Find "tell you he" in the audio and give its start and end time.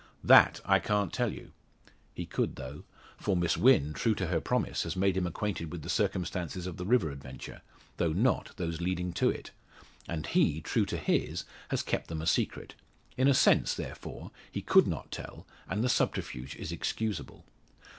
1.13-2.25